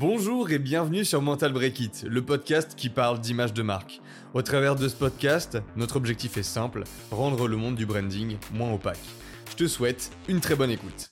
[0.00, 4.00] Bonjour et bienvenue sur Mental Break It, le podcast qui parle d'image de marque.
[4.32, 8.72] Au travers de ce podcast, notre objectif est simple, rendre le monde du branding moins
[8.72, 9.00] opaque.
[9.50, 11.10] Je te souhaite une très bonne écoute.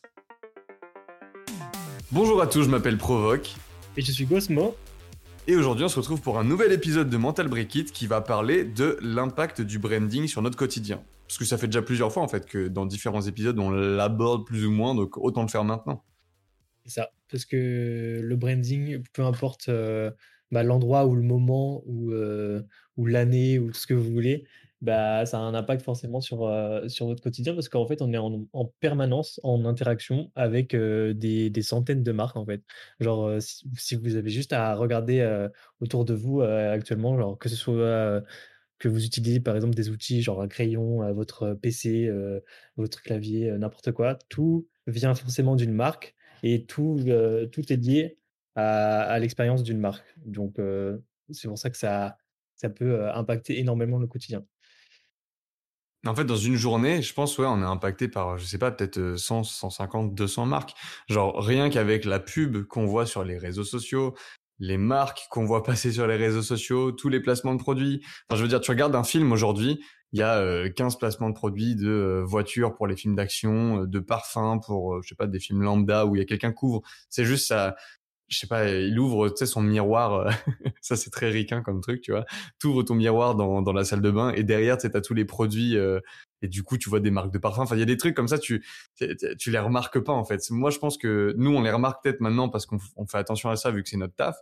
[2.13, 3.57] Bonjour à tous, je m'appelle Provoque.
[3.97, 4.77] Et je suis Gosmo.
[5.49, 8.21] Et aujourd'hui, on se retrouve pour un nouvel épisode de Mental Break It qui va
[8.21, 11.03] parler de l'impact du branding sur notre quotidien.
[11.27, 14.47] Parce que ça fait déjà plusieurs fois en fait que dans différents épisodes on l'aborde
[14.47, 16.05] plus ou moins, donc autant le faire maintenant.
[16.84, 19.71] C'est ça, parce que le branding, peu importe
[20.51, 22.12] bah, l'endroit ou le moment ou,
[22.97, 24.45] ou l'année ou ce que vous voulez,
[24.83, 26.51] bah, ça a un impact forcément sur,
[26.89, 31.51] sur votre quotidien parce qu'en fait, on est en, en permanence en interaction avec des,
[31.51, 32.62] des, centaines de marques en fait.
[33.01, 35.49] Genre, si, si, vous avez juste à regarder
[35.80, 38.23] autour de vous actuellement, genre, que ce soit
[38.79, 42.11] que vous utilisez par exemple des outils genre un crayon, votre PC,
[42.77, 46.16] votre clavier, n'importe quoi, tout vient forcément d'une marque
[46.53, 46.99] et tout,
[47.53, 48.19] tout est lié
[48.55, 50.05] à, l'expérience d'une marque.
[50.25, 50.57] Donc
[51.30, 52.16] c'est pour ça que ça,
[52.55, 54.45] ça peut impacter énormément le quotidien.
[56.07, 58.71] En fait, dans une journée, je pense, ouais, on est impacté par, je sais pas,
[58.71, 60.75] peut-être 100, 150, 200 marques.
[61.09, 64.14] Genre, rien qu'avec la pub qu'on voit sur les réseaux sociaux,
[64.58, 68.03] les marques qu'on voit passer sur les réseaux sociaux, tous les placements de produits.
[68.28, 69.81] Enfin, je veux dire, tu regardes un film aujourd'hui,
[70.12, 73.82] il y a euh, 15 placements de produits de euh, voitures pour les films d'action,
[73.82, 76.24] euh, de parfums pour, euh, je sais pas, des films lambda où il y a
[76.24, 76.82] quelqu'un couvre.
[77.10, 77.76] C'est juste ça,
[78.28, 80.30] je sais pas, il ouvre, tu sais, son miroir.
[80.80, 82.24] ça, c'est très ricain comme truc, tu vois.
[82.60, 85.14] Tu ouvres ton miroir dans, dans la salle de bain et derrière, tu sais, tous
[85.14, 85.76] les produits
[86.42, 87.60] et du coup, tu vois des marques de parfums.
[87.60, 88.64] Enfin, il y a des trucs comme ça, tu,
[89.38, 90.41] tu les remarques pas, en fait.
[90.50, 93.56] Moi, je pense que nous, on les remarque peut-être maintenant parce qu'on fait attention à
[93.56, 94.36] ça vu que c'est notre taf.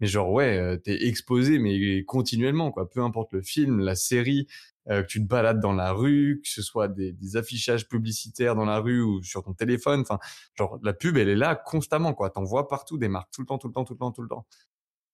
[0.00, 2.88] Mais genre, ouais, euh, t'es exposé, mais continuellement, quoi.
[2.88, 4.46] Peu importe le film, la série,
[4.88, 8.54] euh, que tu te balades dans la rue, que ce soit des, des, affichages publicitaires
[8.56, 10.00] dans la rue ou sur ton téléphone.
[10.00, 10.18] Enfin,
[10.56, 12.30] genre, la pub, elle est là constamment, quoi.
[12.30, 14.22] T'en vois partout des marques, tout le temps, tout le temps, tout le temps, tout
[14.22, 14.46] le temps.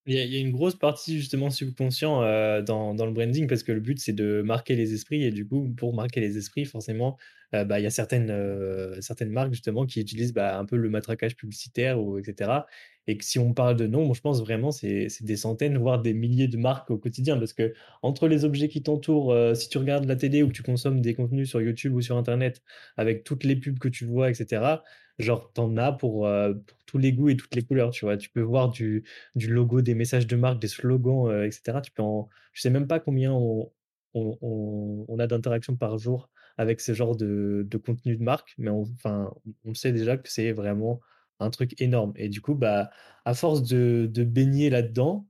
[0.09, 3.81] Il y, a, une grosse partie justement subconscient euh, dans, le branding parce que le
[3.81, 7.17] but c'est de marquer les esprits et du coup pour marquer les esprits forcément
[7.53, 10.77] euh, bah, il y a certaines, euh, certaines marques justement qui utilisent bah, un peu
[10.77, 12.61] le matraquage publicitaire ou etc
[13.07, 16.13] et que si on parle de nombres, je pense vraiment c'est des centaines, voire des
[16.13, 17.37] milliers de marques au quotidien.
[17.37, 20.61] Parce que entre les objets qui t'entourent, si tu regardes la télé ou que tu
[20.61, 22.61] consommes des contenus sur YouTube ou sur Internet,
[22.97, 24.81] avec toutes les pubs que tu vois, etc.,
[25.19, 27.91] genre t'en as pour, euh, pour tous les goûts et toutes les couleurs.
[27.91, 29.03] Tu vois, tu peux voir du,
[29.35, 31.81] du logo, des messages de marque, des slogans, euh, etc.
[31.81, 33.71] Tu peux en, je sais même pas combien on,
[34.13, 38.69] on, on, a d'interactions par jour avec ce genre de, de contenu de marque, mais
[38.69, 39.31] on, enfin,
[39.65, 40.99] on sait déjà que c'est vraiment
[41.39, 42.13] un truc énorme.
[42.15, 42.89] Et du coup, bah,
[43.25, 45.27] à force de, de baigner là-dedans,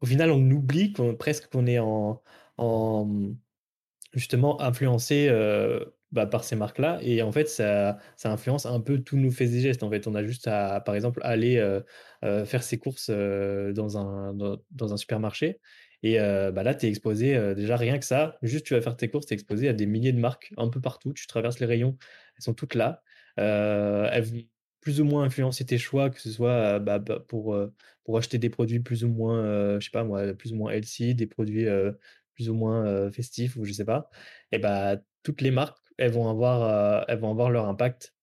[0.00, 2.22] au final, on oublie qu'on, presque qu'on est en,
[2.58, 3.34] en
[4.14, 6.98] justement influencé euh, bah, par ces marques-là.
[7.02, 9.82] Et en fait, ça, ça influence un peu tous nos faits et gestes.
[9.82, 11.80] En fait, on a juste à, par exemple, aller euh,
[12.24, 15.60] euh, faire ses courses dans, un, dans, un supermarché.
[16.02, 19.10] Et bah là, tu es exposé, déjà rien que ça, juste tu vas faire tes
[19.10, 21.12] courses, tu es exposé à des milliers de marques un peu partout.
[21.12, 21.96] Tu traverses les rayons,
[22.36, 23.02] elles sont toutes là.
[23.36, 24.24] elles
[24.80, 27.54] plus ou moins influencer tes choix, que ce soit bah, bah, pour,
[28.04, 31.14] pour acheter des produits plus ou moins, je sais pas moi, plus ou moins healthy,
[31.14, 31.66] des produits
[32.34, 34.08] plus ou moins festifs ou je sais pas.
[34.52, 38.14] Et bah toutes les marques, elles vont avoir, elles vont avoir leur impact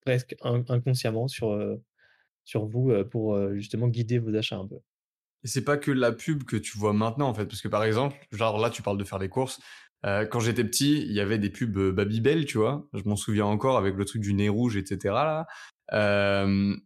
[0.00, 1.58] presque inconsciemment sur
[2.44, 4.78] sur vous pour justement guider vos achats un peu.
[5.44, 7.84] Et c'est pas que la pub que tu vois maintenant en fait, parce que par
[7.84, 9.60] exemple, genre là tu parles de faire des courses,
[10.04, 12.86] euh, quand j'étais petit, il y avait des pubs euh, Babybel, tu vois?
[12.92, 14.98] Je m'en souviens encore avec le truc du nez rouge, etc.
[15.04, 15.46] Là.
[15.92, 16.76] Euh,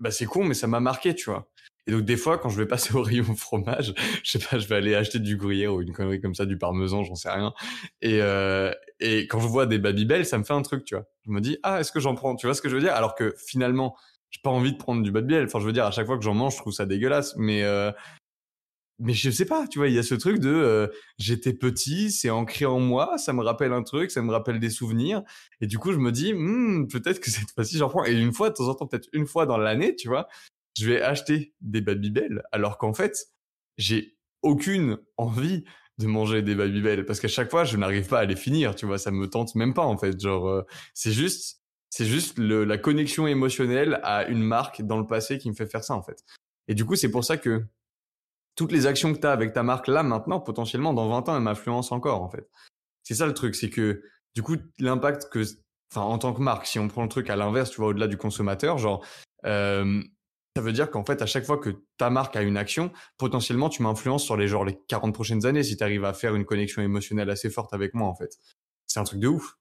[0.00, 1.48] bah c'est con, mais ça m'a marqué, tu vois?
[1.86, 4.66] Et donc des fois, quand je vais passer au rayon fromage, je sais pas, je
[4.66, 7.52] vais aller acheter du gruyère ou une connerie comme ça, du parmesan, j'en sais rien.
[8.00, 11.04] Et euh, et quand je vois des Babybel, ça me fait un truc, tu vois.
[11.26, 12.36] Je me dis ah, est-ce que j'en prends?
[12.36, 12.94] Tu vois ce que je veux dire?
[12.94, 13.96] Alors que finalement,
[14.30, 15.44] j'ai pas envie de prendre du Babybel.
[15.44, 17.34] Enfin, je veux dire, à chaque fois que j'en mange, je trouve ça dégueulasse.
[17.36, 17.90] Mais euh,
[19.00, 20.86] mais je sais pas, tu vois, il y a ce truc de euh,
[21.18, 24.70] j'étais petit, c'est ancré en moi, ça me rappelle un truc, ça me rappelle des
[24.70, 25.22] souvenirs,
[25.60, 28.04] et du coup je me dis hmm, peut-être que cette fois-ci j'en prends.
[28.04, 30.28] Et une fois de temps en temps, peut-être une fois dans l'année, tu vois,
[30.78, 33.26] je vais acheter des Babybel, alors qu'en fait
[33.78, 35.64] j'ai aucune envie
[35.98, 38.86] de manger des Babybel parce qu'à chaque fois je n'arrive pas à les finir, tu
[38.86, 40.20] vois, ça me tente même pas en fait.
[40.20, 40.62] Genre euh,
[40.94, 41.60] c'est juste
[41.90, 45.66] c'est juste le, la connexion émotionnelle à une marque dans le passé qui me fait
[45.66, 46.24] faire ça en fait.
[46.68, 47.64] Et du coup c'est pour ça que
[48.56, 51.36] toutes les actions que tu as avec ta marque là maintenant, potentiellement dans 20 ans,
[51.36, 52.48] elles m'influencent encore en fait.
[53.02, 54.02] C'est ça le truc, c'est que
[54.34, 55.44] du coup l'impact que,
[55.92, 58.08] enfin en tant que marque, si on prend le truc à l'inverse, tu vois au-delà
[58.08, 59.04] du consommateur, genre
[59.44, 60.02] euh,
[60.56, 63.68] ça veut dire qu'en fait à chaque fois que ta marque a une action, potentiellement
[63.68, 66.44] tu m'influences sur les genre les 40 prochaines années si tu arrives à faire une
[66.44, 68.38] connexion émotionnelle assez forte avec moi en fait.
[68.86, 69.56] C'est un truc de ouf.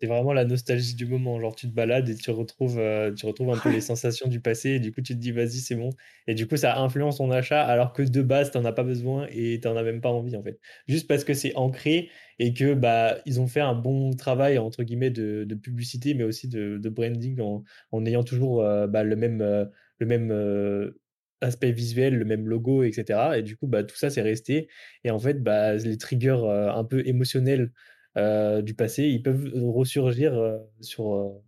[0.00, 1.40] C'est vraiment la nostalgie du moment.
[1.40, 4.40] Genre, tu te balades et tu retrouves, euh, tu retrouves un peu les sensations du
[4.40, 4.70] passé.
[4.70, 5.90] Et du coup, tu te dis, vas-y, c'est bon.
[6.28, 8.84] Et du coup, ça influence ton achat alors que de base, tu n'en as pas
[8.84, 10.60] besoin et tu n'en as même pas envie, en fait.
[10.86, 14.84] Juste parce que c'est ancré et que bah, ils ont fait un bon travail, entre
[14.84, 19.02] guillemets, de, de publicité, mais aussi de, de branding en, en, ayant toujours euh, bah,
[19.02, 19.64] le même, euh,
[19.98, 20.92] le même
[21.40, 23.38] aspect visuel, le même logo, etc.
[23.38, 24.68] Et du coup, bah, tout ça, c'est resté.
[25.04, 27.72] Et en fait, bah, les triggers un peu émotionnels
[28.16, 31.40] du passé, ils peuvent ressurgir sur,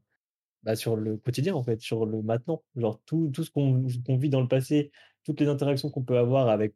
[0.62, 2.62] bah, sur le quotidien, en fait, sur le maintenant.
[2.76, 4.92] Genre tout, tout ce qu'on vit dans le passé,
[5.24, 6.74] toutes les interactions qu'on peut avoir avec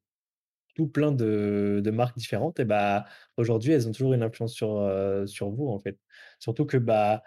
[0.75, 3.05] tout plein de, de marques différentes, et bah,
[3.37, 4.91] aujourd'hui, elles ont toujours une influence sur,
[5.27, 5.99] sur vous, en fait.
[6.41, 7.23] Surtout que bah,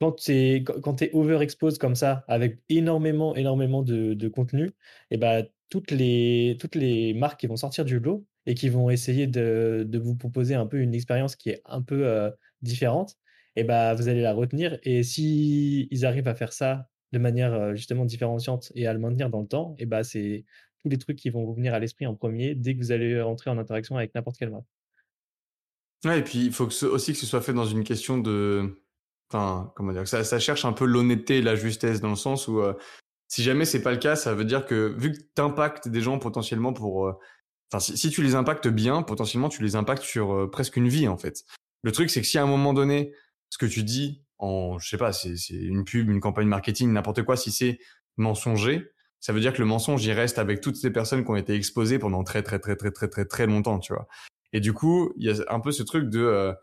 [0.00, 0.64] quand tu es,
[1.00, 4.72] es overexposed comme ça, avec énormément, énormément de, de contenu,
[5.10, 8.90] et bah, toutes, les, toutes les marques qui vont sortir du lot et qui vont
[8.90, 12.30] essayer de, de vous proposer un peu une expérience qui est un peu euh,
[12.62, 13.16] différente,
[13.56, 14.78] et bah, vous allez la retenir.
[14.82, 18.98] Et si ils arrivent à faire ça de manière euh, justement différenciante et à le
[18.98, 20.44] maintenir dans le temps, et bah, c'est
[20.82, 23.20] tous les trucs qui vont vous venir à l'esprit en premier dès que vous allez
[23.20, 24.66] entrer en interaction avec n'importe quelle marque.
[26.04, 28.78] Ouais, et puis il faut que aussi que ce soit fait dans une question de
[29.30, 32.48] enfin comment dire ça, ça cherche un peu l'honnêteté et la justesse dans le sens
[32.48, 32.74] où euh,
[33.28, 36.00] si jamais c'est pas le cas ça veut dire que vu que tu impactes des
[36.00, 37.12] gens potentiellement pour euh,
[37.72, 41.08] enfin si, tu les impactes bien potentiellement tu les impactes sur euh, presque une vie
[41.08, 41.44] en fait.
[41.82, 43.12] Le truc c'est que si à un moment donné
[43.50, 47.22] ce que tu dis en je sais pas c'est une pub une campagne marketing n'importe
[47.22, 47.78] quoi si c'est
[48.16, 51.36] mensonger ça veut dire que le mensonge il reste avec toutes ces personnes qui ont
[51.36, 54.06] été exposées pendant très très très très très très très longtemps tu vois.
[54.52, 56.54] Et du coup il y a un peu ce truc de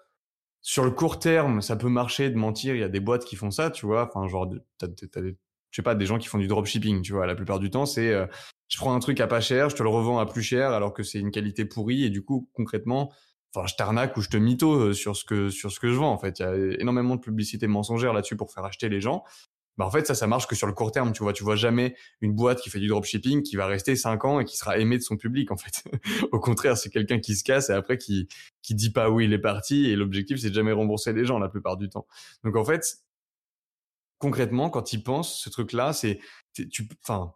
[0.63, 2.73] sur le court terme, ça peut marcher de mentir.
[2.73, 4.09] Il y a des boîtes qui font ça, tu vois.
[4.09, 4.49] Enfin, genre,
[4.79, 5.37] t'as, t'as des,
[5.69, 7.27] je sais pas, des gens qui font du dropshipping, tu vois.
[7.27, 8.25] La plupart du temps, c'est, euh,
[8.69, 10.93] je prends un truc à pas cher, je te le revends à plus cher, alors
[10.93, 13.11] que c'est une qualité pourrie, et du coup, concrètement,
[13.53, 15.95] enfin, je t'arnaque ou je te mytho euh, sur ce que sur ce que je
[15.95, 16.11] vends.
[16.11, 19.23] En fait, il y a énormément de publicité mensongère là-dessus pour faire acheter les gens
[19.77, 21.33] bah en fait ça ça marche que sur le court terme tu vois.
[21.33, 24.45] Tu vois jamais une boîte qui fait du dropshipping qui va rester cinq ans et
[24.45, 25.83] qui sera aimée de son public en fait.
[26.31, 28.27] Au contraire c'est quelqu'un qui se casse et après qui
[28.61, 31.39] qui dit pas où il est parti et l'objectif c'est de jamais rembourser les gens
[31.39, 32.05] la plupart du temps.
[32.43, 32.97] Donc en fait
[34.19, 36.19] concrètement quand ils pensent ce truc là c'est
[36.53, 37.33] tu enfin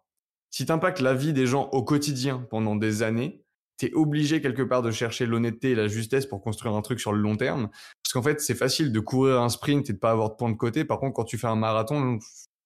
[0.52, 3.44] si t'impactes la vie des gens au quotidien pendant des années
[3.78, 7.14] t'es obligé quelque part de chercher l'honnêteté et la justesse pour construire un truc sur
[7.14, 7.70] le long terme.
[8.04, 10.52] Parce qu'en fait, c'est facile de courir un sprint et de pas avoir de points
[10.52, 10.84] de côté.
[10.84, 12.20] Par contre, quand tu fais un marathon,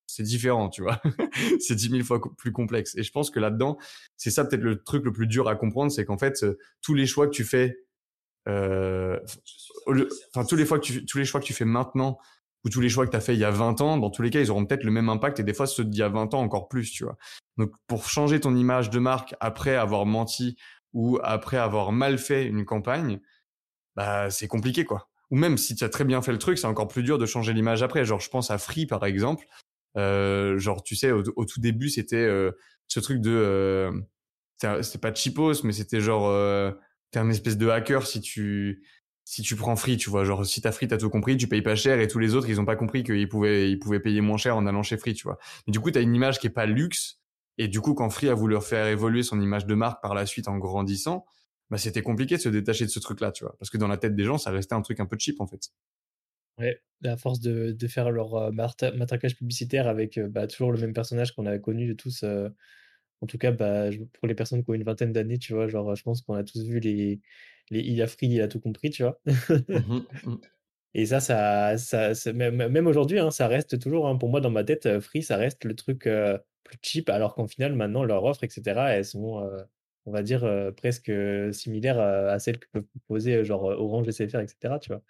[0.08, 1.02] c'est différent, tu vois.
[1.60, 2.96] c'est dix mille fois plus complexe.
[2.98, 3.78] Et je pense que là-dedans,
[4.18, 6.94] c'est ça peut-être le truc le plus dur à comprendre, c'est qu'en fait, euh, tous
[6.94, 7.78] les choix que tu fais,
[8.48, 9.20] euh,
[10.34, 12.18] enfin tous les fois que tous les choix que tu fais maintenant
[12.64, 14.22] ou tous les choix que tu as fait il y a 20 ans, dans tous
[14.22, 16.10] les cas, ils auront peut-être le même impact et des fois ceux d'il y a
[16.10, 17.18] 20 ans encore plus, tu vois.
[17.58, 20.56] Donc pour changer ton image de marque après avoir menti
[20.94, 23.20] ou après avoir mal fait une campagne,
[23.96, 25.10] bah c'est compliqué quoi.
[25.30, 27.26] Ou même si tu as très bien fait le truc, c'est encore plus dur de
[27.26, 28.06] changer l'image après.
[28.06, 29.46] Genre je pense à Free par exemple.
[29.98, 32.52] Euh, genre tu sais au, tout début c'était euh,
[32.88, 33.92] ce truc de euh,
[34.82, 36.72] c'était pas cheapos mais c'était genre euh,
[37.12, 38.86] t'es un espèce de hacker si tu
[39.24, 41.62] si tu prends Free, tu vois, genre si t'as Free, t'as tout compris, tu payes
[41.62, 44.20] pas cher et tous les autres, ils ont pas compris qu'ils pouvaient ils pouvaient payer
[44.20, 45.38] moins cher en allant chez Free, tu vois.
[45.66, 47.21] Mais du coup, t'as une image qui est pas luxe
[47.58, 50.26] et du coup, quand Free a voulu faire évoluer son image de marque par la
[50.26, 51.26] suite en grandissant,
[51.70, 53.56] bah, c'était compliqué de se détacher de ce truc-là, tu vois.
[53.58, 55.48] Parce que dans la tête des gens, ça restait un truc un peu cheap, en
[55.48, 55.70] fait.
[56.58, 60.80] Ouais, à force de, de faire leur euh, matraquage publicitaire avec euh, bah, toujours le
[60.80, 62.24] même personnage qu'on a connu tous.
[62.24, 62.50] Euh,
[63.22, 65.96] en tout cas, bah, pour les personnes qui ont une vingtaine d'années, tu vois, genre,
[65.96, 67.22] je pense qu'on a tous vu les,
[67.70, 69.22] les Il a Free, il a tout compris, tu vois.
[69.26, 70.36] Mmh mmh.
[70.94, 74.66] Et ça, ça, ça, même, aujourd'hui, hein, ça reste toujours, hein, pour moi, dans ma
[74.66, 76.06] tête, Free, ça reste le truc
[76.64, 79.48] plus cheap, alors qu'en final, maintenant, leurs offres, etc., elles sont,
[80.06, 81.12] on va dire, presque
[81.54, 85.02] similaires à, celles que peuvent proposer genre Orange, SFR, etc., tu vois?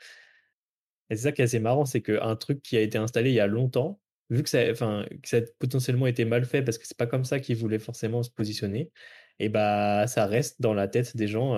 [1.09, 3.35] Et c'est ça qui est assez marrant, c'est qu'un truc qui a été installé il
[3.35, 6.77] y a longtemps, vu que ça, enfin, que ça a potentiellement été mal fait parce
[6.77, 8.91] que c'est pas comme ça qu'ils voulaient forcément se positionner,
[9.39, 11.57] et bah ça reste dans la tête des gens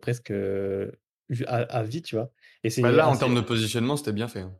[0.00, 0.32] presque
[1.46, 2.32] à, vie, tu vois?
[2.62, 4.40] Et c'est bah là, en termes de positionnement, c'était bien fait.
[4.40, 4.54] Hein.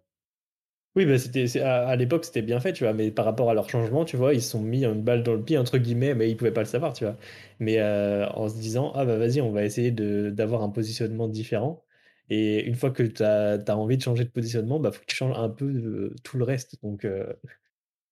[0.96, 3.68] Oui, bah c'était, à, l'époque, c'était bien fait, tu vois, mais par rapport à leur
[3.68, 6.30] changement, tu vois, ils se sont mis une balle dans le pied, entre guillemets, mais
[6.30, 7.16] ils pouvaient pas le savoir, tu vois.
[7.58, 11.84] Mais euh, en se disant, ah bah vas-y, on va essayer d'avoir un positionnement différent.
[12.30, 15.16] Et une fois que tu as, envie de changer de positionnement, bah faut que tu
[15.16, 16.80] changes un peu euh, tout le reste.
[16.82, 17.32] Donc, euh,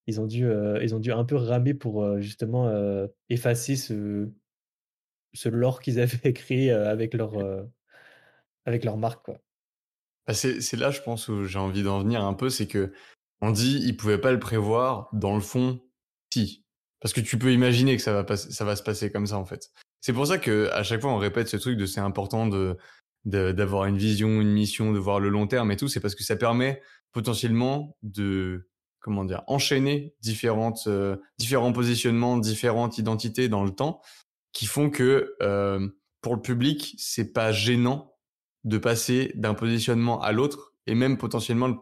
[0.09, 0.47] ils, ont dû,
[0.83, 2.69] ils ont dû un peu ramer pour justement
[3.31, 4.29] effacer ce,
[5.35, 7.35] ce lore qu'ils avaient créé avec leur,
[8.65, 9.39] avec leur marque, quoi.
[10.27, 12.93] Bah, c'est là, je pense, où j'ai envie d'en venir un peu, c'est que
[13.41, 15.09] on dit ils pouvaient pas le prévoir.
[15.13, 15.81] Dans le fond,
[16.33, 16.65] si,
[17.01, 19.45] parce que tu peux imaginer que ça va ça va se passer comme ça en
[19.45, 19.71] fait.
[20.01, 22.77] C'est pour ça que à chaque fois on répète ce truc de c'est important de
[23.25, 25.89] d'avoir une vision, une mission, de voir le long terme et tout.
[25.89, 28.69] C'est parce que ça permet potentiellement de
[29.01, 34.01] comment dire enchaîner différentes euh, différents positionnements, différentes identités dans le temps
[34.53, 35.89] qui font que euh,
[36.21, 38.12] pour le public, c'est pas gênant
[38.65, 41.77] de passer d'un positionnement à l'autre et même potentiellement le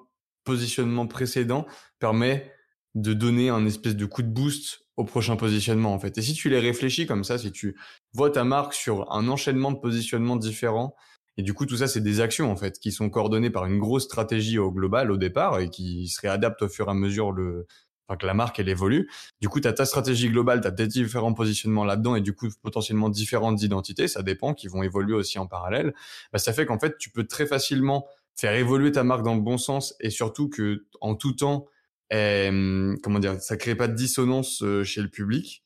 [0.45, 1.67] positionnement précédent
[1.99, 2.53] permet
[2.95, 6.19] de donner un espèce de coup de boost au prochain positionnement en fait.
[6.19, 7.77] Et si tu les réfléchis comme ça, si tu
[8.13, 10.95] vois ta marque sur un enchaînement de positionnements différents
[11.37, 13.79] et du coup tout ça c'est des actions en fait qui sont coordonnées par une
[13.79, 17.33] grosse stratégie au global au départ et qui se réadaptent au fur et à mesure
[17.33, 17.67] le
[18.11, 19.09] enfin que la marque elle évolue.
[19.41, 22.35] Du coup, tu as ta stratégie globale, tu as tes différents positionnements là-dedans et du
[22.35, 25.95] coup potentiellement différentes identités, ça dépend qui vont évoluer aussi en parallèle.
[26.33, 29.41] Bah, ça fait qu'en fait, tu peux très facilement faire évoluer ta marque dans le
[29.41, 31.67] bon sens et surtout que en tout temps
[32.13, 35.65] euh, comment dire, ça crée pas de dissonance euh, chez le public,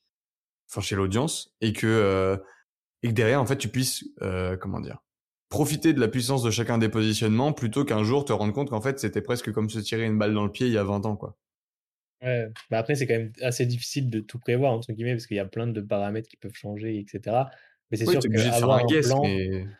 [0.69, 2.37] enfin chez l'audience, et que euh,
[3.01, 5.01] et que derrière en fait tu puisses euh, comment dire
[5.49, 8.81] profiter de la puissance de chacun des positionnements plutôt qu'un jour te rendre compte qu'en
[8.81, 11.05] fait c'était presque comme se tirer une balle dans le pied il y a 20
[11.05, 11.37] ans quoi.
[12.25, 15.37] Ouais, bah après c'est quand même assez difficile de tout prévoir entre guillemets parce qu'il
[15.37, 17.45] y a plein de paramètres qui peuvent changer etc.
[17.91, 19.23] Mais c'est oui, sûr qu'avoir un, un plan,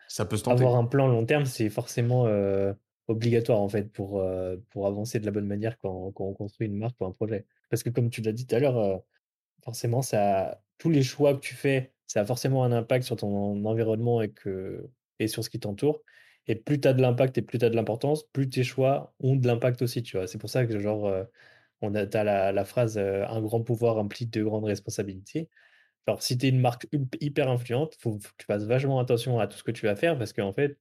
[0.06, 0.62] ça peut se tenter.
[0.62, 2.72] Avoir un plan long terme, c'est forcément euh,
[3.08, 6.68] obligatoire en fait pour, euh, pour avancer de la bonne manière quand, quand, on construit
[6.68, 7.46] une marque ou un projet.
[7.68, 8.96] Parce que comme tu l'as dit tout à l'heure, euh,
[9.64, 13.64] forcément, ça, tous les choix que tu fais, ça a forcément un impact sur ton
[13.64, 14.88] environnement et, que,
[15.18, 16.00] et sur ce qui t'entoure.
[16.46, 19.14] Et plus tu as de l'impact et plus tu as de l'importance, plus tes choix
[19.18, 20.28] ont de l'impact aussi, tu vois.
[20.28, 21.12] C'est pour ça que genre,
[21.82, 25.48] on a, la, phrase un grand pouvoir implique de grandes responsabilités.
[26.06, 26.86] Alors, si tu es une marque
[27.20, 29.96] hyper influente, faut, faut, que tu fasses vachement attention à tout ce que tu vas
[29.96, 30.78] faire parce qu'en fait,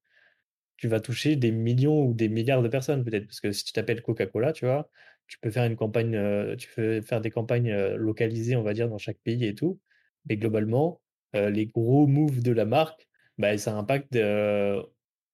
[0.77, 3.27] tu vas toucher des millions ou des milliards de personnes peut-être.
[3.27, 4.89] Parce que si tu t'appelles Coca-Cola, tu vois,
[5.27, 8.97] tu peux faire une campagne, tu peux faire des campagnes localisées, on va dire, dans
[8.97, 9.79] chaque pays et tout.
[10.29, 11.01] Mais globalement,
[11.33, 14.15] les gros moves de la marque, bah, ça impacte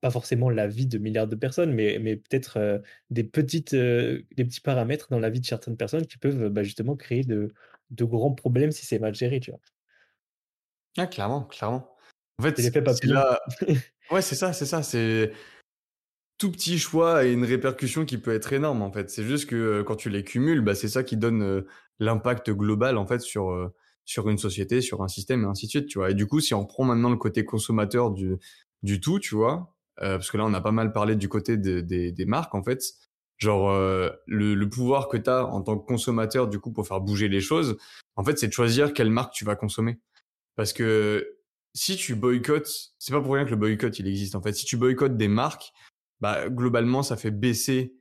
[0.02, 4.62] pas forcément la vie de milliards de personnes, mais, mais peut-être des, petites, des petits
[4.62, 7.54] paramètres dans la vie de certaines personnes qui peuvent bah, justement créer de,
[7.92, 9.60] de grands problèmes si c'est mal géré, tu vois.
[10.98, 11.96] Ah, clairement, clairement.
[12.40, 13.40] En fait, c'est là,
[14.12, 14.84] Ouais, c'est ça, c'est ça.
[14.84, 15.32] C'est
[16.38, 19.10] tout petit choix et une répercussion qui peut être énorme en fait.
[19.10, 21.62] C'est juste que euh, quand tu les cumules, bah, c'est ça qui donne euh,
[22.00, 23.74] l'impact global en fait sur euh,
[24.06, 26.12] sur une société, sur un système et ainsi de suite, tu vois.
[26.12, 28.38] Et du coup, si on prend maintenant le côté consommateur du
[28.84, 31.84] du tout, tu vois, parce que là on a pas mal parlé du côté des
[31.84, 32.82] des marques en fait,
[33.38, 33.72] genre
[34.28, 37.28] le, le pouvoir que tu as en tant que consommateur du coup pour faire bouger
[37.28, 37.78] les choses,
[38.16, 40.00] en fait, c'est de choisir quelle marque tu vas consommer.
[40.56, 41.38] Parce que
[41.74, 44.54] si tu boycottes, c'est pas pour rien que le boycott il existe en fait.
[44.54, 45.72] Si tu boycottes des marques,
[46.20, 47.96] bah globalement ça fait baisser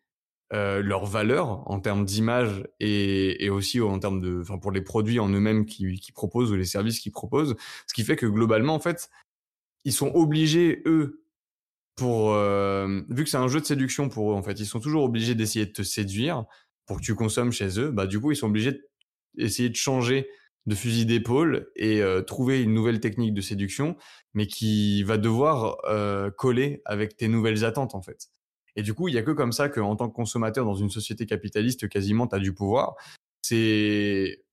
[0.52, 4.82] euh, leur valeur en termes d'image et, et, aussi en termes de, enfin pour les
[4.82, 7.54] produits en eux-mêmes qui, qui proposent ou les services qu'ils proposent.
[7.86, 9.10] Ce qui fait que globalement en fait,
[9.84, 11.19] ils sont obligés eux
[11.96, 14.80] pour euh, vu que c'est un jeu de séduction pour eux en fait, ils sont
[14.80, 16.44] toujours obligés d'essayer de te séduire
[16.86, 17.90] pour que tu consommes chez eux.
[17.90, 18.80] Bah du coup ils sont obligés
[19.34, 20.28] d'essayer de changer
[20.66, 23.96] de fusil d'épaule et euh, trouver une nouvelle technique de séduction,
[24.34, 28.28] mais qui va devoir euh, coller avec tes nouvelles attentes en fait.
[28.76, 30.90] Et du coup, il y a que comme ça qu'en tant que consommateur dans une
[30.90, 32.94] société capitaliste, quasiment, tu as du pouvoir.
[33.42, 34.44] C'est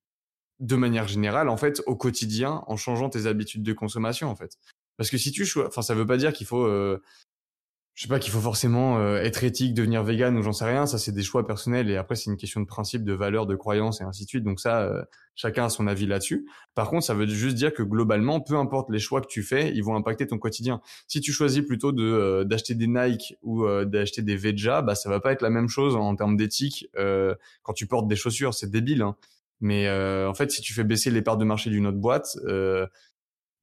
[0.60, 4.58] de manière générale, en fait, au quotidien, en changeant tes habitudes de consommation, en fait.
[4.98, 7.01] Parce que si tu enfin, ça veut pas dire qu'il faut euh,
[7.98, 10.86] je sais pas qu'il faut forcément euh, être éthique, devenir vegan ou j'en sais rien.
[10.86, 13.56] Ça, c'est des choix personnels et après, c'est une question de principe, de valeur, de
[13.56, 14.44] croyance et ainsi de suite.
[14.44, 15.01] Donc ça, euh,
[15.34, 16.48] chacun a son avis là-dessus.
[16.75, 19.74] Par contre, ça veut juste dire que globalement, peu importe les choix que tu fais,
[19.74, 20.80] ils vont impacter ton quotidien.
[21.08, 25.10] Si tu choisis plutôt de euh, d'acheter des Nike ou d'acheter des Veja, bah ça
[25.10, 26.88] va pas être la même chose en termes d'éthique
[27.63, 28.54] quand tu portes des chaussures.
[28.54, 29.01] C'est débile.
[29.01, 29.16] Hein.
[29.60, 32.38] Mais en fait, si tu fais baisser les parts de marché d'une autre boîte,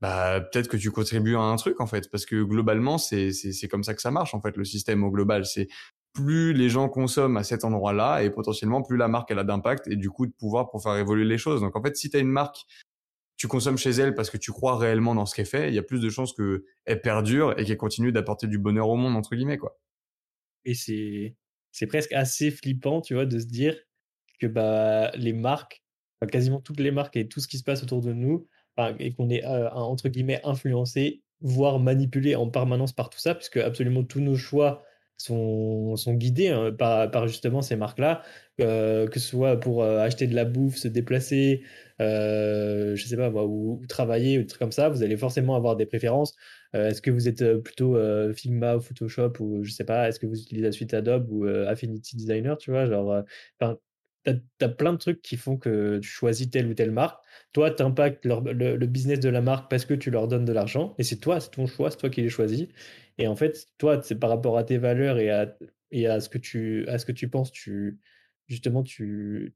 [0.01, 3.69] bah peut-être que tu contribues à un truc en fait parce que globalement c'est c'est
[3.69, 5.47] comme ça que ça marche en fait le système au global.
[5.47, 5.69] C'est
[6.13, 9.89] plus les gens consomment à cet endroit-là et potentiellement plus la marque elle a d'impact
[9.89, 11.61] et du coup de pouvoir pour faire évoluer les choses.
[11.61, 12.65] Donc en fait si tu as une marque
[13.37, 15.79] tu consommes chez elle parce que tu crois réellement dans ce qu'elle fait il y
[15.79, 19.17] a plus de chances que elle perdure et qu'elle continue d'apporter du bonheur au monde
[19.17, 19.79] entre guillemets quoi.
[20.65, 21.37] Et c'est
[21.73, 23.77] c'est presque assez flippant tu vois de se dire
[24.41, 25.83] que bah les marques
[26.31, 28.47] quasiment toutes les marques et tout ce qui se passe autour de nous
[28.99, 34.05] et qu'on est entre guillemets influencé, voire manipulé en permanence par tout ça, puisque absolument
[34.05, 34.85] tous nos choix
[35.17, 38.23] sont, guidés hein, par, par, justement ces marques-là,
[38.59, 41.63] que ce soit pour acheter de la bouffe, se déplacer,
[42.01, 45.77] euh, je sais pas ou, travailler, ou des trucs comme ça, vous allez forcément avoir
[45.77, 46.35] des préférences.
[46.73, 47.97] est-ce que vous êtes plutôt
[48.35, 51.45] Figma ou Photoshop ou je sais pas, est-ce que vous utilisez la suite Adobe ou
[51.47, 53.23] Affinity Designer, tu vois, genre,
[54.25, 57.23] tu as, plein de trucs qui font que tu choisis telle ou telle marque.
[57.53, 60.95] Toi, tu impactes le, business de la marque parce que tu leur donnes de l'argent.
[60.99, 62.69] Et c'est toi, c'est ton choix, c'est toi qui les choisis.
[63.19, 65.57] Et en fait, toi, c'est par rapport à tes valeurs et à,
[65.91, 68.01] et à ce que tu, à ce que tu penses, tu,
[68.49, 69.55] justement, tu,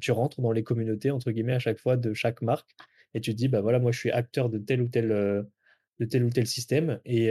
[0.00, 2.70] tu rentres dans les communautés, entre guillemets, à chaque fois de chaque marque
[3.14, 6.04] et tu te dis, bah voilà, moi je suis acteur de tel ou tel, de
[6.06, 7.30] tel ou tel système et,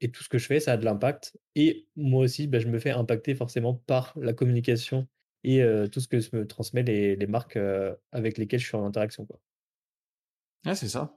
[0.00, 1.36] et tout ce que je fais, ça a de l'impact.
[1.54, 5.08] Et moi aussi, bah, je me fais impacter forcément par la communication
[5.44, 7.58] et tout ce que me transmet les, les marques
[8.12, 9.24] avec lesquelles je suis en interaction.
[9.24, 9.38] Quoi.
[10.66, 11.14] Ouais, c'est ça.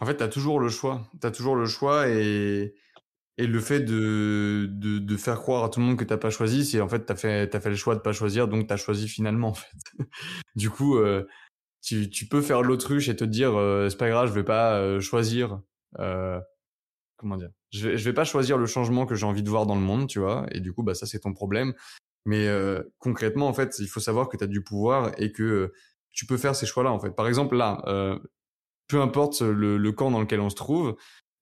[0.00, 1.08] En fait, tu as toujours le choix.
[1.20, 2.74] Tu as toujours le choix et,
[3.36, 6.30] et le fait de, de, faire croire à tout le monde que tu n'as pas
[6.30, 8.66] choisi, c'est en fait, tu as fait, as fait le choix de pas choisir, donc
[8.66, 9.48] tu as choisi finalement.
[9.48, 9.76] En fait.
[10.56, 10.98] du coup,
[11.82, 15.00] tu, tu, peux faire l'autruche et te dire, euh, c'est pas grave, je vais pas
[15.00, 15.60] choisir.
[17.16, 17.50] Comment dire?
[17.70, 19.80] Je vais, je vais pas choisir le changement que j'ai envie de voir dans le
[19.80, 20.46] monde, tu vois?
[20.52, 21.74] Et du coup, bah, ça, c'est ton problème.
[22.28, 25.72] Mais euh, concrètement, en fait, il faut savoir que tu as du pouvoir et que
[26.12, 27.12] tu peux faire ces choix-là, en fait.
[27.12, 27.82] Par exemple, là,
[28.86, 30.96] peu importe le, le, camp dans lequel on se trouve,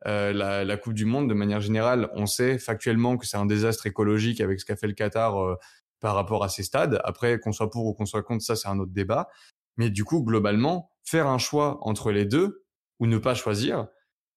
[0.07, 3.47] euh, la, la, Coupe du Monde, de manière générale, on sait factuellement que c'est un
[3.47, 5.57] désastre écologique avec ce qu'a fait le Qatar euh,
[6.01, 7.01] par rapport à ces stades.
[7.03, 9.29] Après, qu'on soit pour ou qu'on soit contre, ça c'est un autre débat.
[9.77, 12.65] Mais du coup, globalement, faire un choix entre les deux
[13.01, 13.89] ou ne pas choisir,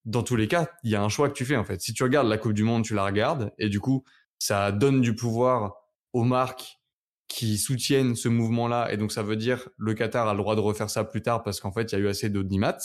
[0.06, 1.82] dans tous les cas, il y a un choix que tu fais en fait.
[1.82, 4.04] Si tu regardes la Coupe du Monde, tu la regardes et du coup,
[4.40, 5.76] ça donne du pouvoir
[6.14, 6.80] aux marques
[7.30, 8.92] qui soutiennent ce mouvement-là.
[8.92, 11.44] Et donc ça veut dire le Qatar a le droit de refaire ça plus tard
[11.44, 12.78] parce qu'en fait il y a eu assez d'audimat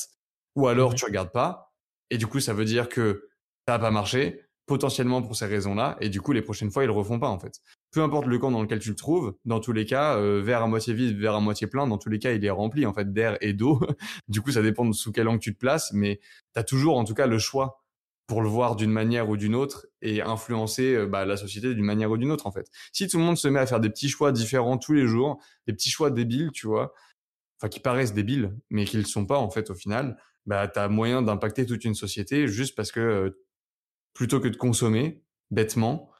[0.54, 1.74] ou alors mmh tu regardes pas.
[2.10, 3.28] Et du coup ça veut dire que
[3.66, 5.96] ça n'a pas marché potentiellement pour ces raisons-là.
[6.00, 7.60] Et du coup les prochaines fois ils le refont pas en fait.
[7.90, 10.62] Peu importe le camp dans lequel tu le trouves dans tous les cas euh, verre
[10.62, 12.92] à moitié vide verre à moitié plein dans tous les cas il est rempli en
[12.92, 13.80] fait d'air et d'eau.
[14.28, 16.20] Du coup ça dépend de sous quel angle tu te places mais
[16.54, 17.83] tu as toujours en tout cas le choix
[18.26, 21.84] pour le voir d'une manière ou d'une autre et influencer euh, bah, la société d'une
[21.84, 22.68] manière ou d'une autre en fait.
[22.92, 25.40] Si tout le monde se met à faire des petits choix différents tous les jours,
[25.66, 26.94] des petits choix débiles, tu vois,
[27.60, 30.16] enfin qui paraissent débiles mais qui ne le sont pas en fait au final,
[30.46, 33.30] bah tu as moyen d'impacter toute une société juste parce que euh,
[34.14, 36.10] plutôt que de consommer bêtement,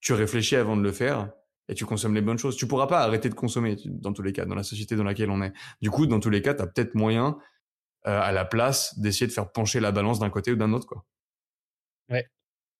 [0.00, 1.30] tu réfléchis avant de le faire
[1.68, 2.56] et tu consommes les bonnes choses.
[2.56, 5.30] Tu pourras pas arrêter de consommer dans tous les cas dans la société dans laquelle
[5.30, 5.52] on est.
[5.80, 7.38] Du coup, dans tous les cas, tu as peut-être moyen
[8.06, 10.86] euh, à la place d'essayer de faire pencher la balance d'un côté ou d'un autre
[10.86, 11.04] quoi.
[12.10, 12.26] Ouais.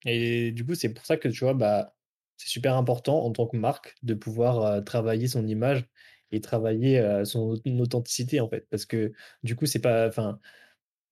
[0.06, 1.96] Et du coup, c'est pour ça que tu vois, bah,
[2.38, 5.86] c'est super important en tant que marque de pouvoir travailler son image
[6.32, 8.68] et travailler son authenticité en fait.
[8.70, 9.12] Parce que
[9.44, 10.08] du coup, c'est pas.
[10.08, 10.40] Enfin,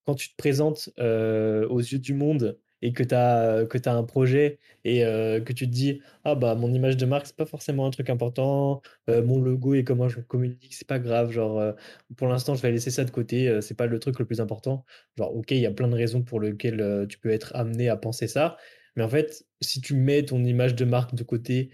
[0.05, 4.03] quand tu te présentes aux yeux du monde et que tu as, que as un
[4.03, 7.85] projet et que tu te dis ah bah mon image de marque c'est pas forcément
[7.85, 8.81] un truc important.
[9.07, 11.31] Mon logo et comment je communique c'est pas grave.
[11.31, 11.73] Genre
[12.17, 13.59] pour l'instant je vais laisser ça de côté.
[13.61, 14.85] C'est pas le truc le plus important
[15.17, 17.97] genre ok il y a plein de raisons pour lesquelles tu peux être amené à
[17.97, 18.57] penser ça.
[18.95, 21.69] Mais en fait si tu mets ton image de marque de côté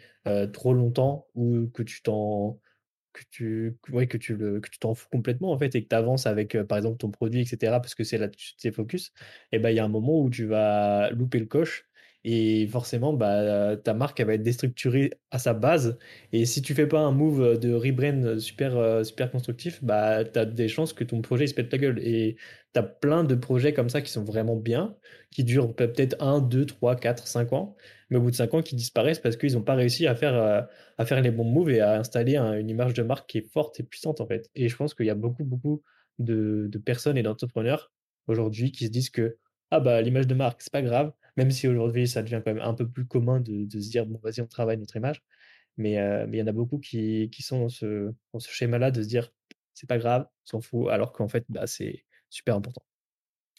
[0.53, 2.59] trop longtemps ou que tu t'en
[3.19, 5.87] que tu, ouais, que tu le, que tu t'en fous complètement en fait et que
[5.89, 7.79] tu avances avec euh, par exemple ton produit, etc.
[7.81, 9.11] parce que c'est là tu t'es focus,
[9.51, 11.85] et ben il y a un moment où tu vas louper le coche
[12.23, 15.97] et forcément bah, ta marque va être déstructurée à sa base.
[16.33, 20.37] Et si tu fais pas un move de rebrand super, euh, super constructif, bah, tu
[20.39, 21.99] as des chances que ton projet il se pète la gueule.
[22.77, 24.95] Tu as plein de projets comme ça qui sont vraiment bien,
[25.31, 27.75] qui durent peut-être 1, 2, 3, 4, 5 ans
[28.09, 30.35] mais au bout de 5 ans, qui disparaissent parce qu'ils n'ont pas réussi à faire,
[30.35, 30.61] euh,
[30.97, 33.79] à faire les bons moves et à installer une image de marque qui est forte
[33.79, 34.49] et puissante, en fait.
[34.55, 35.83] Et je pense qu'il y a beaucoup, beaucoup
[36.19, 37.91] de, personnes et d'entrepreneurs
[38.27, 39.37] aujourd'hui qui se disent que
[39.71, 42.63] ah bah l'image de marque, c'est pas grave, même si aujourd'hui ça devient quand même
[42.63, 45.21] un peu plus commun de, se dire bon vas-y on travaille notre image,
[45.77, 49.01] mais euh, il y en a beaucoup qui, qui sont dans ce, ce schéma-là de
[49.03, 49.29] se dire
[49.73, 52.81] c'est pas grave, on s'en fout, alors qu'en fait bah, c'est super important.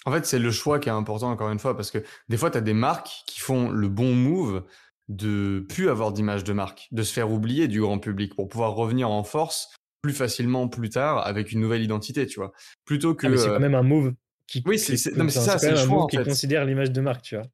[0.04, 2.50] En fait, c'est le choix qui est important, encore une fois, parce que des fois,
[2.50, 4.64] tu as des marques qui font le bon move
[5.08, 8.74] de plus avoir d'image de marque, de se faire oublier du grand public pour pouvoir
[8.74, 9.68] revenir en force
[10.02, 12.52] plus facilement plus tard avec une nouvelle identité, tu vois.
[12.84, 13.26] Plutôt que.
[13.26, 14.14] Ah, mais c'est quand même un move
[14.46, 14.62] qui.
[14.66, 16.06] Oui, c'est ça, c'est le choix.
[16.08, 17.46] Qui considère l'image de marque, tu vois.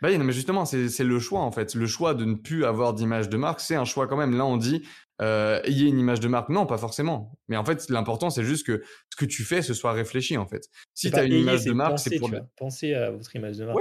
[0.00, 1.74] Bah oui, non, mais justement, c'est le choix en fait.
[1.74, 4.36] Le choix de ne plus avoir d'image de marque, c'est un choix quand même.
[4.36, 4.86] Là, on dit,
[5.20, 6.48] euh, ayez une image de marque?
[6.48, 7.38] Non, pas forcément.
[7.48, 10.46] Mais en fait, l'important, c'est juste que ce que tu fais, ce soit réfléchi en
[10.46, 10.68] fait.
[10.94, 12.30] Si tu as une image de marque, c'est pour.
[12.56, 13.78] Penser à votre image de marque.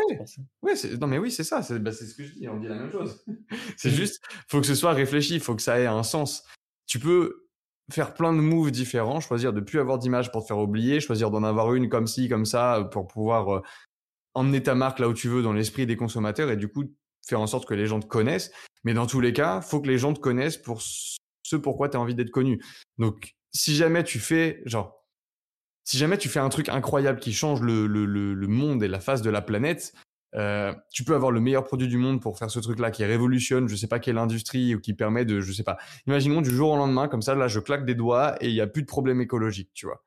[0.62, 1.62] Ouais, non, mais oui, c'est ça.
[1.80, 2.47] Bah, c'est ce que je dis.
[2.47, 3.23] On dit la même chose.
[3.78, 6.43] c'est juste, faut que ce soit réfléchi, faut que ça ait un sens.
[6.88, 7.47] Tu peux
[7.91, 11.32] faire plein de moves différents, choisir de plus avoir d'image pour te faire oublier, choisir
[11.32, 13.62] d'en avoir une comme ci, comme ça, pour pouvoir euh,
[14.34, 16.84] emmener ta marque là où tu veux dans l'esprit des consommateurs et du coup
[17.26, 18.52] faire en sorte que les gens te connaissent.
[18.84, 20.82] Mais dans tous les cas, faut que les gens te connaissent pour
[21.48, 22.62] ce pourquoi tu as envie d'être connu.
[22.98, 25.06] Donc, si jamais tu fais, genre,
[25.84, 29.22] si jamais tu fais un truc incroyable qui change le, le, monde et la face
[29.22, 29.94] de la planète,
[30.36, 33.70] euh, tu peux avoir le meilleur produit du monde pour faire ce truc-là qui révolutionne,
[33.70, 35.78] je sais pas quelle industrie ou qui permet de, je sais pas.
[36.06, 38.62] Imaginons du jour au lendemain, comme ça, là, je claque des doigts et il y
[38.62, 40.04] a plus de problème écologique, tu vois.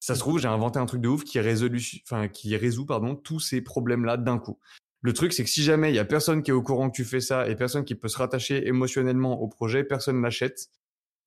[0.00, 3.16] Ça se trouve, j'ai inventé un truc de ouf qui, résolu, enfin, qui résout pardon,
[3.16, 4.58] tous ces problèmes-là d'un coup.
[5.00, 6.96] Le truc, c'est que si jamais il y a personne qui est au courant que
[6.96, 10.68] tu fais ça et personne qui peut se rattacher émotionnellement au projet, personne l'achète.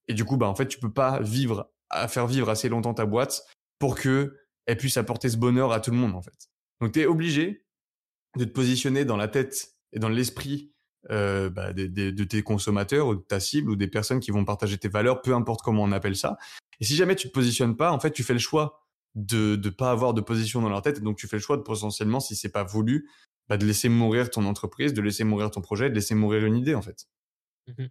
[0.08, 2.94] Et du coup, bah, en fait, tu peux pas vivre, à faire vivre assez longtemps
[2.94, 3.44] ta boîte
[3.80, 6.50] pour que elle puisse apporter ce bonheur à tout le monde, en fait.
[6.82, 7.66] Donc, tu es obligé
[8.38, 10.72] de te positionner dans la tête et dans l'esprit
[11.10, 14.78] euh, bah, de, tes consommateurs ou de ta cible ou des personnes qui vont partager
[14.78, 16.38] tes valeurs, peu importe comment on appelle ça.
[16.80, 19.70] Et si jamais tu te positionnes pas, en fait, tu fais le choix de ne
[19.70, 22.20] pas avoir de position dans leur tête, et donc tu fais le choix de potentiellement,
[22.20, 23.10] si c'est pas voulu,
[23.52, 26.56] bah, de laisser mourir ton entreprise, de laisser mourir ton projet, de laisser mourir une
[26.56, 27.10] idée en fait.
[27.68, 27.88] Mmh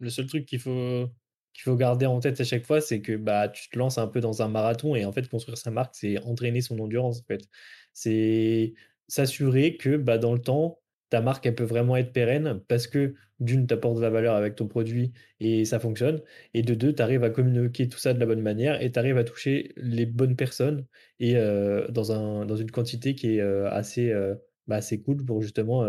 [0.00, 1.08] le seul truc qu'il faut
[1.54, 4.06] qu'il faut garder en tête à chaque fois, c'est que bah tu te lances un
[4.06, 7.24] peu dans un marathon et en fait construire sa marque, c'est entraîner son endurance en
[7.24, 7.48] fait.
[7.94, 8.74] C'est
[9.08, 13.14] s'assurer que bah dans le temps, ta marque elle peut vraiment être pérenne parce que
[13.40, 16.20] d'une tu apportes de la valeur avec ton produit et ça fonctionne
[16.52, 18.98] et de deux tu arrives à communiquer tout ça de la bonne manière et tu
[18.98, 20.86] arrives à toucher les bonnes personnes
[21.18, 24.34] et euh, dans un dans une quantité qui est euh, assez euh,
[24.68, 25.84] bah, assez cool pour justement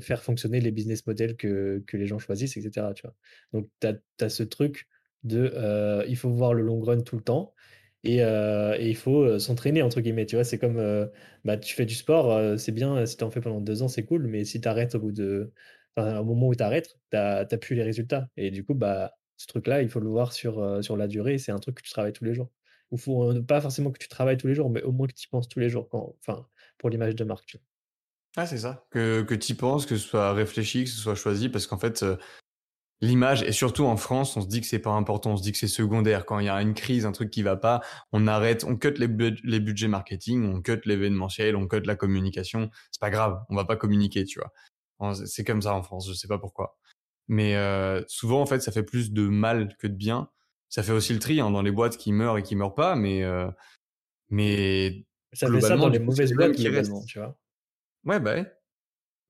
[0.00, 2.92] faire fonctionner les business models que, que, les gens choisissent, etc.
[2.94, 3.14] Tu vois.
[3.52, 4.88] Donc, tu as, ce truc
[5.24, 5.52] de
[6.08, 7.54] il faut voir le long run tout le temps
[8.04, 10.26] et, et il faut s'entraîner, entre guillemets.
[10.26, 11.08] Tu vois, c'est comme
[11.44, 14.04] bah, tu fais du sport, c'est bien si tu en fais pendant deux ans, c'est
[14.04, 15.52] cool, mais si tu arrêtes au bout de.
[15.96, 18.28] Enfin, au moment où tu arrêtes, tu n'as plus les résultats.
[18.36, 21.38] Et du coup, bah, ce truc-là, il faut le voir sur, sur la durée.
[21.38, 22.50] C'est un truc que tu travailles tous les jours.
[22.92, 25.26] Il faut pas forcément que tu travailles tous les jours, mais au moins que tu
[25.26, 25.88] y penses tous les jours.
[25.88, 26.46] Quand, enfin,
[26.78, 27.58] pour l'image de marque.
[28.36, 28.86] Ah, c'est ça.
[28.90, 32.02] Que, que tu penses, que ce soit réfléchi, que ce soit choisi, parce qu'en fait,
[32.02, 32.16] euh,
[33.00, 35.52] l'image, et surtout en France, on se dit que c'est pas important, on se dit
[35.52, 36.26] que c'est secondaire.
[36.26, 37.80] Quand il y a une crise, un truc qui va pas,
[38.12, 39.08] on arrête, on cut les,
[39.44, 42.70] les budgets marketing, on cut l'événementiel, on cut la communication.
[42.90, 44.52] C'est pas grave, on va pas communiquer, tu vois.
[45.26, 46.76] C'est comme ça en France, je sais pas pourquoi.
[47.28, 50.28] Mais euh, souvent, en fait, ça fait plus de mal que de bien.
[50.68, 52.96] Ça fait aussi le tri hein, dans les boîtes qui meurent et qui meurent pas,
[52.96, 53.50] mais euh,
[54.30, 57.38] mais ça fait ça dans les mauvaises boîtes qui restent, tu vois?
[58.04, 58.52] Ouais, bah ouais.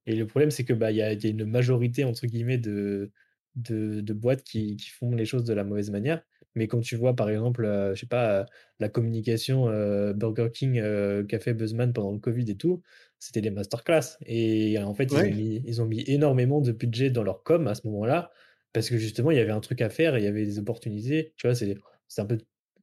[0.07, 3.13] Et le problème, c'est que bah, y, a, y a une majorité, entre guillemets, de,
[3.57, 6.23] de, de boîtes qui, qui, font les choses de la mauvaise manière.
[6.55, 8.47] Mais quand tu vois, par exemple, euh, je sais pas,
[8.81, 12.83] la communication euh, Burger King euh, qu'a fait Buzzman pendant le Covid et tout,
[13.19, 14.17] c'était des masterclass.
[14.25, 17.67] Et en fait, ils, ont mis, ils ont mis énormément de budget dans leur com
[17.67, 18.31] à ce moment-là,
[18.73, 20.59] parce que justement, il y avait un truc à faire et il y avait des
[20.59, 21.35] opportunités.
[21.37, 21.77] Tu vois, c'est
[22.21, 22.39] un peu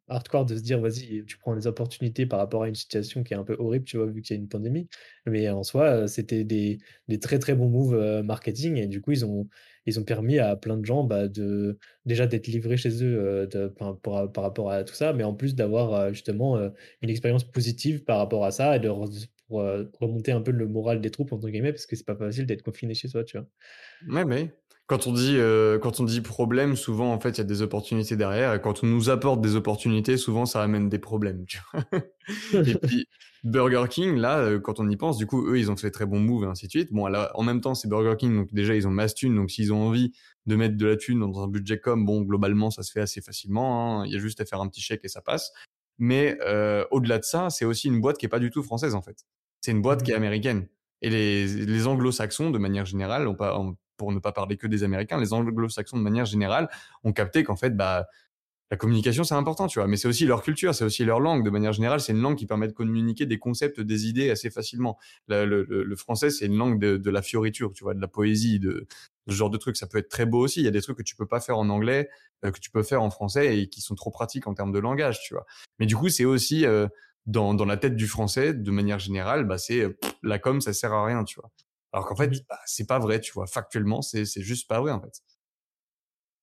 [0.08, 3.34] hardcore de se dire vas-y tu prends les opportunités par rapport à une situation qui
[3.34, 4.88] est un peu horrible tu vois vu qu'il y a une pandémie.
[5.26, 6.80] Mais en soi c'était des,
[7.22, 9.48] très très bons moves marketing et du coup ils ont
[9.88, 13.68] ils ont permis à plein de gens bah, de déjà d'être livrés chez eux de,
[13.68, 16.58] par, par, rapport à tout ça mais en plus d'avoir justement
[17.02, 18.90] une expérience positive par rapport à ça et de
[19.50, 22.64] remonter un peu le moral des troupes entre guillemets parce que c'est pas facile d'être
[22.64, 23.48] confiné chez soi tu vois.
[24.08, 24.52] Ouais mais
[24.88, 27.64] quand on dit euh, quand on dit problème, souvent en fait il y a des
[27.64, 31.46] opportunités derrière et quand on nous apporte des opportunités, souvent ça amène des problèmes.
[31.46, 31.84] Tu vois
[32.68, 33.08] et puis
[33.44, 36.06] Burger King, là, euh, quand on y pense, du coup eux ils ont fait très
[36.06, 36.94] bons moves et ainsi de suite.
[36.94, 39.50] Bon, là, en même temps c'est Burger King, donc déjà ils ont masse thune, donc
[39.50, 40.14] s'ils ont envie
[40.46, 43.22] de mettre de la thune dans un budget comme, bon globalement ça se fait assez
[43.22, 44.02] facilement.
[44.02, 44.06] Hein.
[44.06, 45.52] Il y a juste à faire un petit chèque et ça passe.
[45.98, 48.94] Mais euh, au-delà de ça, c'est aussi une boîte qui est pas du tout française
[48.94, 49.26] en fait.
[49.62, 50.18] C'est une boîte qui est mmh.
[50.18, 50.68] américaine.
[51.02, 53.58] Et les, les anglo-saxons, de manière générale, ont pas,
[53.98, 56.70] pour ne pas parler que des Américains, les anglo-saxons de manière générale
[57.04, 58.08] ont capté qu'en fait, bah,
[58.72, 61.46] la communication, c'est important, tu vois, mais c'est aussi leur culture, c'est aussi leur langue.
[61.46, 64.50] De manière générale, c'est une langue qui permet de communiquer des concepts, des idées assez
[64.50, 64.98] facilement.
[65.28, 68.08] Le, le, le français, c'est une langue de, de, la fioriture, tu vois, de la
[68.08, 68.88] poésie, de,
[69.28, 69.78] ce genre de trucs.
[69.78, 70.62] Ça peut être très beau aussi.
[70.62, 72.10] Il y a des trucs que tu peux pas faire en anglais,
[72.44, 74.80] euh, que tu peux faire en français et qui sont trop pratiques en termes de
[74.80, 75.46] langage, tu vois.
[75.78, 76.88] Mais du coup, c'est aussi euh,
[77.28, 80.92] dans, dans la tête du français, de manière générale, bah, c'est la com, ça sert
[80.92, 81.52] à rien, tu vois.
[81.96, 83.48] Alors qu'en fait, mmh bah, c'est pas vrai, tu vois.
[83.48, 85.22] Factuellement, c'est juste pas vrai, en fait.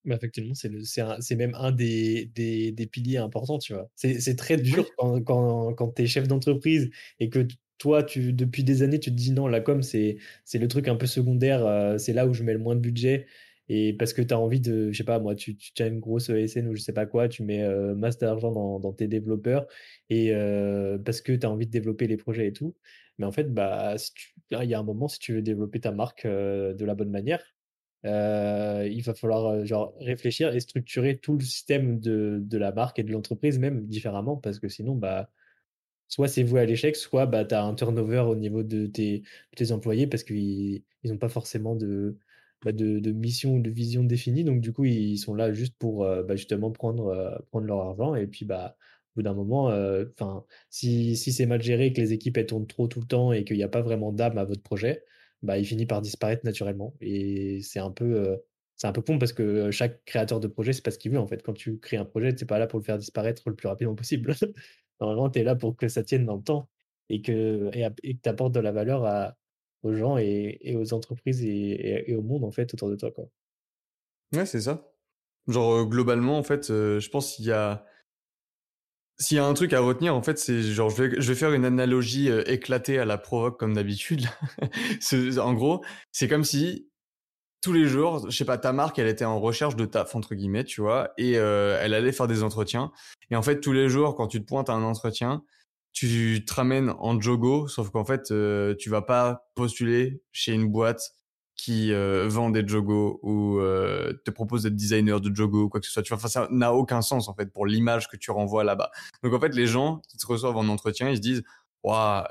[0.05, 3.91] Mais effectivement, c'est même un des, des, des, piliers importants, tu vois.
[3.95, 8.65] C'est très dur quand, quand, quand tu es chef d'entreprise et que toi, tu, depuis
[8.65, 10.17] des années, tu te dis non, la com, c'est
[10.55, 13.27] le truc un peu secondaire, euh, c'est là où je mets le moins de budget.
[13.69, 16.01] Et parce que tu as envie de, je sais pas, moi, tu, tu as une
[16.01, 19.07] grosse ESN ou je sais pas quoi, tu mets euh, masse d'argent dans, dans, tes
[19.07, 19.67] développeurs
[20.11, 22.75] et euh, parce que tu as envie de développer les projets et tout.
[23.19, 23.97] Mais en fait, bah,
[24.51, 27.43] il y a un moment, si tu veux développer ta marque de la bonne manière,
[28.05, 33.05] il va falloir genre réfléchir et structurer tout le système de, de la marque et
[33.05, 35.31] de l'entreprise même différemment parce que sinon, bah,
[36.09, 39.23] soit c'est voué à l'échec, soit bah, tu as un turnover au niveau de tes,
[39.57, 42.19] tes employés parce qu'ils n'ont pas forcément de,
[42.65, 44.45] bah, de, de, mission ou de vision définie.
[44.45, 48.27] Donc, du coup, ils sont là juste pour bah, justement prendre, prendre leur argent et
[48.27, 48.77] puis bah,
[49.15, 49.71] au bout d'un moment,
[50.71, 53.45] si, si c'est mal géré, que les équipes elles tournent trop tout le temps et
[53.45, 55.05] qu'il n'y a pas vraiment d'âme à votre projet,
[55.43, 56.95] bah, il finit par disparaître naturellement.
[57.01, 58.39] Et c'est un peu,
[58.83, 61.19] c'est un peu con parce que chaque créateur de projet, c'est pas ce qu'il veut
[61.19, 61.43] en fait.
[61.43, 63.69] Quand tu crées un projet, tu n'es pas là pour le faire disparaître le plus
[63.69, 64.35] rapidement possible.
[65.01, 66.69] Normalement, tu es là pour que ça tienne dans le temps.
[67.09, 69.37] et que et, apportes de la valeur à,
[69.83, 73.29] aux gens et, aux entreprises et, et, au monde en fait autour de toi quoi.
[74.35, 74.91] Ouais, c'est ça.
[75.49, 77.85] Genre globalement en fait, je pense qu'il y a
[79.23, 81.35] s'il y a un truc à retenir, en fait, c'est genre, je vais, je vais
[81.35, 84.27] faire une analogie éclatée à la provoque comme d'habitude.
[85.39, 86.89] en gros, c'est comme si
[87.63, 90.35] tous les jours, je sais pas, ta marque, elle était en recherche de taf entre
[90.35, 92.91] guillemets, tu vois, et euh, elle allait faire des entretiens.
[93.31, 95.45] Et en fait, tous les jours, quand tu te pointes à un entretien,
[95.93, 100.67] tu te ramènes en jogo, sauf qu'en fait, euh, tu vas pas postuler chez une
[100.67, 101.13] boîte
[101.63, 105.79] qui euh, vend des jogos ou euh, te propose d'être designer de jogo ou quoi
[105.79, 106.03] que ce soit.
[106.03, 108.91] Tu vois, enfin, ça n'a aucun sens en fait pour l'image que tu renvoies là-bas.
[109.23, 111.45] Donc en fait, les gens qui te reçoivent en entretien, ils se disent
[111.85, 112.25] Waouh,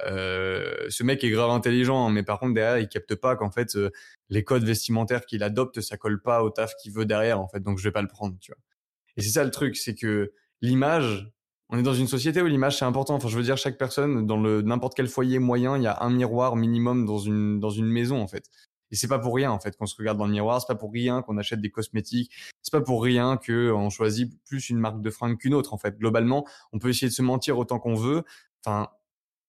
[0.89, 3.89] ce mec est grave intelligent, mais par contre derrière il capte pas qu'en fait euh,
[4.29, 7.61] les codes vestimentaires qu'il adopte ça colle pas au taf qu'il veut derrière en fait,
[7.61, 8.59] donc je vais pas le prendre, tu vois.
[9.15, 11.31] Et c'est ça le truc, c'est que l'image,
[11.69, 13.15] on est dans une société où l'image c'est important.
[13.15, 16.01] Enfin, je veux dire chaque personne dans le n'importe quel foyer moyen, il y a
[16.01, 18.43] un miroir minimum dans une dans une maison en fait.
[18.91, 20.75] Et c'est pas pour rien en fait qu'on se regarde dans le miroir, c'est pas
[20.75, 24.79] pour rien qu'on achète des cosmétiques, c'est pas pour rien que on choisit plus une
[24.79, 25.97] marque de fringues qu'une autre en fait.
[25.97, 28.23] Globalement, on peut essayer de se mentir autant qu'on veut.
[28.63, 28.89] Enfin,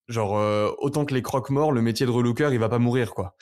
[0.09, 3.35] Genre, euh, autant que les croque-morts, le métier de relooker, il va pas mourir, quoi.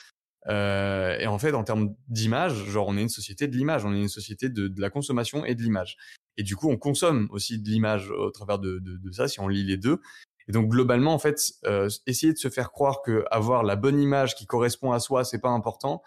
[0.48, 3.92] Euh, et en fait, en termes d'image, genre, on est une société de l'image, on
[3.92, 5.96] est une société de, de la consommation et de l'image.
[6.36, 9.40] Et du coup, on consomme aussi de l'image au travers de, de, de, ça, si
[9.40, 10.00] on lit les deux.
[10.48, 14.00] Et donc, globalement, en fait, euh, essayer de se faire croire que avoir la bonne
[14.00, 16.02] image qui correspond à soi, c'est pas important,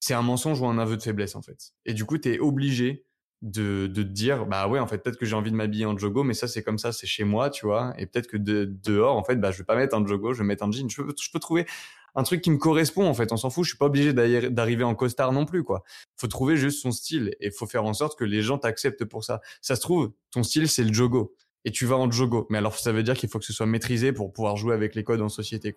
[0.00, 1.72] c'est un mensonge ou un aveu de faiblesse, en fait.
[1.84, 3.04] Et du coup, tu es obligé
[3.42, 5.96] de, de te dire bah ouais en fait peut-être que j'ai envie de m'habiller en
[5.96, 7.94] jogo mais ça c'est comme ça c'est chez moi tu vois.
[7.98, 10.38] Et peut-être que de, dehors en fait bah je vais pas mettre un jogo je
[10.38, 10.88] vais mettre un jean.
[10.88, 11.66] Je peux, je peux trouver
[12.14, 14.84] un truc qui me correspond en fait on s'en fout je suis pas obligé d'arriver
[14.84, 15.84] en costard non plus quoi.
[16.16, 19.24] Faut trouver juste son style et faut faire en sorte que les gens t'acceptent pour
[19.24, 19.40] ça.
[19.62, 21.34] Ça se trouve ton style c'est le jogo
[21.68, 23.66] et tu vas en jogo mais alors ça veut dire qu'il faut que ce soit
[23.66, 25.74] maîtrisé pour pouvoir jouer avec les codes en société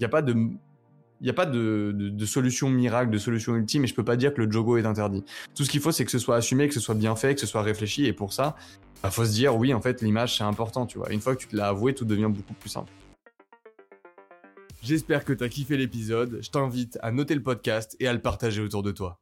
[0.00, 0.04] il
[1.22, 4.42] n'y a pas de, solution miracle, de solution ultime, et je peux pas dire que
[4.42, 5.24] le jogo est interdit.
[5.54, 7.40] Tout ce qu'il faut, c'est que ce soit assumé, que ce soit bien fait, que
[7.40, 8.56] ce soit réfléchi, et pour ça,
[8.96, 11.12] il bah, faut se dire, oui, en fait, l'image, c'est important, tu vois.
[11.12, 12.92] Une fois que tu te l'as avoué, tout devient beaucoup plus simple.
[14.82, 16.40] J'espère que tu as kiffé l'épisode.
[16.42, 19.21] Je t'invite à noter le podcast et à le partager autour de toi.